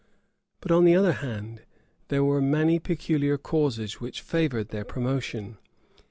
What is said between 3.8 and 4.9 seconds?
which favored their